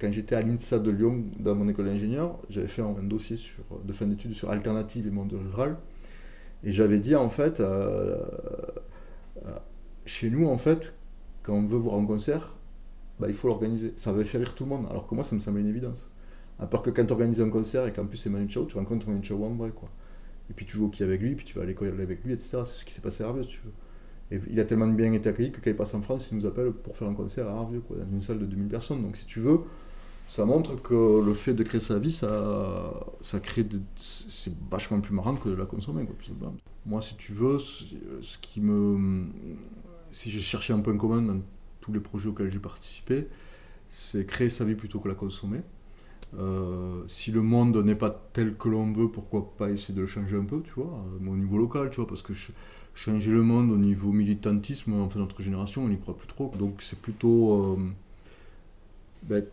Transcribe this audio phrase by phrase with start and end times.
[0.00, 3.62] quand j'étais à l'INSA de Lyon, dans mon école d'ingénieur, j'avais fait un, dossier sur,
[3.84, 5.76] de fin d'études sur alternative et monde rural.
[6.62, 8.22] Et j'avais dit, en fait, euh,
[9.46, 9.56] euh,
[10.06, 10.94] chez nous, en fait,
[11.42, 12.56] quand on veut voir un concert,
[13.20, 13.94] bah, il faut l'organiser.
[13.96, 14.86] Ça va faire rire tout le monde.
[14.90, 16.10] Alors que moi, ça me semble une évidence.
[16.58, 18.76] À part que quand tu organises un concert et qu'en plus c'est Manu Chao, tu
[18.76, 19.88] rencontres Manu Chao en vrai, quoi.
[20.50, 22.32] Et puis tu joues au qui avec lui, puis tu vas à l'école avec lui,
[22.32, 22.58] etc.
[22.64, 23.72] C'est ce qui s'est passé à Arvieux, tu veux.
[24.30, 26.72] Il a tellement bien été accueilli que quand il passe en France, il nous appelle
[26.72, 29.02] pour faire un concert à Arvieux, dans une salle de 2000 personnes.
[29.02, 29.60] Donc si tu veux,
[30.26, 35.14] ça montre que le fait de créer sa vie, ça, ça crée c'est vachement plus
[35.14, 36.06] marrant que de la consommer.
[36.86, 39.26] Moi, si tu veux, ce qui me.
[40.10, 41.42] Si j'ai cherché un point commun dans
[41.80, 43.26] tous les projets auxquels j'ai participé,
[43.88, 45.60] c'est créer sa vie plutôt que la consommer.
[46.38, 50.06] Euh, si le monde n'est pas tel que l'on veut, pourquoi pas essayer de le
[50.06, 52.32] changer un peu, tu vois, au niveau local, tu vois, parce que
[52.94, 56.52] changer le monde au niveau militantisme, en fait, notre génération, on n'y croit plus trop.
[56.58, 57.74] Donc c'est plutôt.
[57.74, 57.76] Euh,
[59.22, 59.44] ben,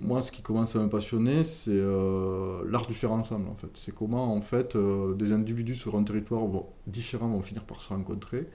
[0.00, 3.70] moi, ce qui commence à me passionner, c'est euh, l'art du faire ensemble, en fait.
[3.74, 6.44] C'est comment, en fait, des individus sur un territoire
[6.86, 8.46] différent vont finir par se rencontrer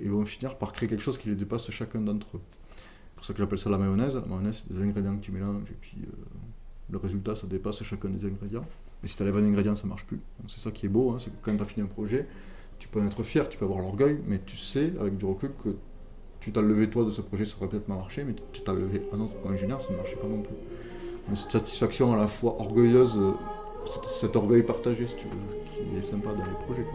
[0.00, 2.40] et vont finir par créer quelque chose qui les dépasse chacun d'entre eux.
[2.76, 4.14] C'est pour ça que j'appelle ça la mayonnaise.
[4.14, 5.96] La mayonnaise, c'est des ingrédients que tu mélanges et puis
[6.90, 8.64] le résultat, ça dépasse chacun des ingrédients.
[9.02, 10.20] Mais si tu enlèves un ingrédient, ça marche plus.
[10.48, 12.26] C'est ça qui est beau, hein, c'est que quand tu as fini un projet,
[12.78, 15.50] tu peux en être fier, tu peux avoir l'orgueil, mais tu sais, avec du recul,
[15.62, 15.76] que
[16.40, 19.02] tu t'as levé toi de ce projet, ça aurait peut-être marché, mais tu t'as levé
[19.12, 20.54] un autre ingénieur, ça ne marchait pas non plus.
[21.36, 23.20] cette satisfaction à la fois orgueilleuse,
[24.06, 26.86] cet, orgueil partagé, si tu veux, qui est sympa dans les projets.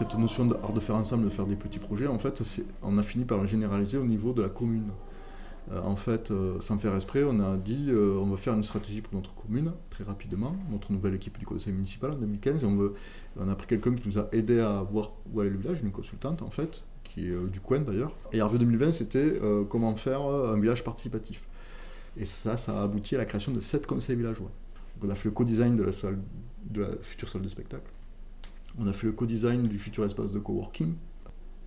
[0.00, 2.42] Cette notion d'art de faire ensemble, de faire des petits projets, en fait,
[2.82, 4.92] on a fini par le généraliser au niveau de la commune.
[5.70, 8.62] Euh, en fait, euh, sans faire esprit, on a dit euh, on va faire une
[8.62, 12.64] stratégie pour notre commune très rapidement, notre nouvelle équipe du conseil municipal en 2015.
[12.64, 15.90] on, a pris quelqu'un qui nous a aidé à voir où allait le village, une
[15.90, 18.16] consultante en fait, qui est du coin d'ailleurs.
[18.32, 19.38] Et Arveux 2020, c'était
[19.68, 21.46] comment faire un village participatif.
[22.16, 24.50] Et ça, ça a abouti à la création de sept conseils villageois.
[25.02, 26.18] On a fait le co-design de la salle,
[26.64, 27.90] de la future salle de spectacle.
[28.78, 30.94] On a fait le co-design du futur espace de coworking.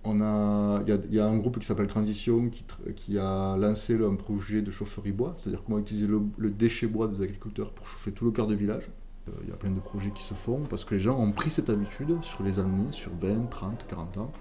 [0.06, 5.12] Il y, a un groupe qui s'appelle Transition qui, a lancé un projet de chaufferie
[5.12, 8.54] bois, c'est-à-dire comment utiliser le, déchet bois des agriculteurs pour chauffer tout le cœur de
[8.54, 8.90] village.
[9.28, 11.32] Euh, il y a plein de projets qui se font parce que les gens ont
[11.32, 14.32] pris cette habitude sur les années, sur 20, 30, 40 ans,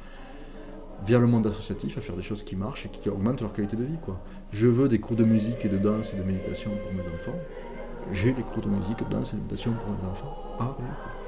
[1.06, 3.78] via le monde associatif, à faire des choses qui marchent et qui augmentent leur qualité
[3.78, 4.00] de vie.
[4.02, 4.22] Quoi.
[4.52, 7.40] Je veux des cours de musique et de danse et de méditation pour mes enfants.
[8.12, 10.36] J'ai des cours de musique, de danse et de méditation pour mes enfants.
[10.60, 11.23] Ah oui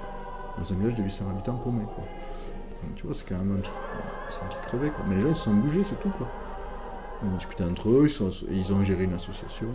[0.57, 2.03] dans un village de 800 habitants paumé, quoi.
[2.95, 3.75] tu vois, c'est quand même un truc,
[4.29, 5.05] c'est un truc crevé, quoi.
[5.07, 6.27] Mais les gens, ils se sont bougés, c'est tout, quoi.
[7.23, 9.67] On discutait entre eux, ils, ils ont géré une association,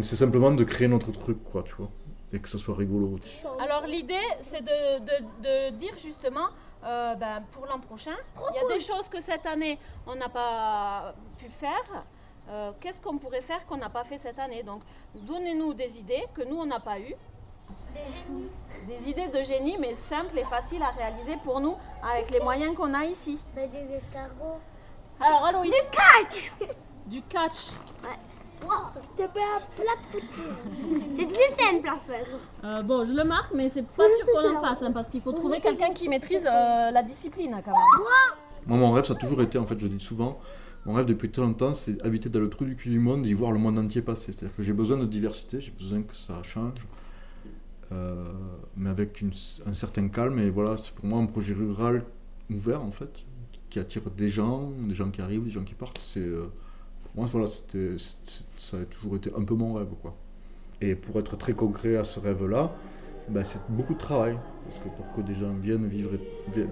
[0.00, 1.88] C'est simplement de créer notre truc, quoi, tu vois.
[2.32, 3.18] Et que ce soit rigolo.
[3.60, 6.48] Alors l'idée, c'est de, de, de, dire justement,
[6.84, 8.16] euh, ben, pour l'an prochain,
[8.50, 12.04] il y a des choses que cette année, on n'a pas pu faire.
[12.48, 14.62] Euh, qu'est-ce qu'on pourrait faire qu'on n'a pas fait cette année?
[14.62, 14.82] Donc,
[15.14, 17.14] donnez-nous des idées que nous, on n'a pas eues.
[18.86, 22.74] Des idées de génie, mais simples et faciles à réaliser pour nous, avec les moyens
[22.74, 23.38] qu'on a ici.
[23.54, 24.58] Bah, des escargots.
[25.20, 25.70] Alors, Aloïs.
[25.70, 26.52] Du catch
[27.06, 27.70] Du catch.
[28.02, 28.18] Ouais.
[28.64, 29.32] Wow, C'est
[31.32, 32.26] très simple à faire.
[32.64, 35.20] Euh, bon, je le marque, mais c'est pas sûr qu'on en fasse, hein, parce qu'il
[35.20, 38.06] faut trouver quelqu'un qui maîtrise euh, la discipline quand même.
[38.66, 40.38] Moi, mon rêve, ça a toujours été, en fait, je dis souvent,
[40.86, 43.30] mon rêve depuis très longtemps, c'est habiter dans le trou du cul du monde et
[43.30, 44.30] y voir le monde entier passer.
[44.32, 46.74] C'est-à-dire que j'ai besoin de diversité, j'ai besoin que ça change.
[47.92, 48.24] Euh,
[48.76, 49.24] mais avec
[49.66, 50.38] un certain calme.
[50.38, 52.04] Et voilà, c'est pour moi un projet rural
[52.50, 53.24] ouvert en fait,
[53.70, 55.98] qui, attire des gens, des gens qui arrivent, des gens qui partent.
[55.98, 56.46] C'est, euh,
[57.02, 57.96] pour moi, voilà, c'était,
[58.56, 59.88] ça a toujours été un peu mon rêve.
[60.00, 60.14] Quoi.
[60.80, 62.72] Et pour être très concret à ce rêve-là,
[63.28, 64.38] ben, c'est beaucoup de travail.
[64.64, 66.10] Parce que pour que des gens viennent vivre,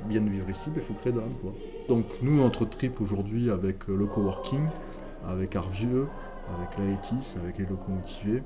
[0.09, 1.53] viennent vivre ici, ben, il faut créer de l'emploi.
[1.88, 4.66] Donc nous, notre trip aujourd'hui avec euh, le coworking,
[5.25, 6.06] avec Arvieux,
[6.56, 8.42] avec la ETIS, avec les locaux motivés,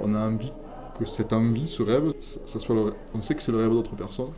[0.00, 0.52] on a envie
[0.98, 2.76] que cette envie, ce rêve, ça soit
[3.14, 4.32] on sait que c'est le rêve d'autres personnes.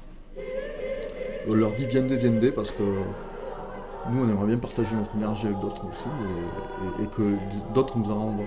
[1.48, 2.82] On leur dit viendez, viendez, parce que
[4.10, 7.36] nous, on aimerait bien partager notre énergie avec d'autres aussi, et, que
[7.74, 8.40] d'autres nous en rendent.